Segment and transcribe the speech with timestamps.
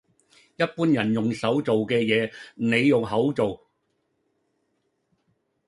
[0.55, 3.67] 一般人用手做嘅嘢，你用口做